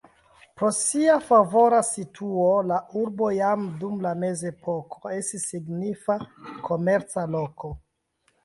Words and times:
Pro 0.59 0.69
sia 0.77 1.17
favora 1.25 1.81
situo 1.89 2.47
la 2.71 2.79
urbo 3.03 3.29
jam 3.37 3.67
dum 3.83 4.01
la 4.07 4.15
mezepoko 4.25 5.15
estis 5.19 5.47
signifa 5.53 6.17
komerca 6.71 7.29
loko. 7.37 7.75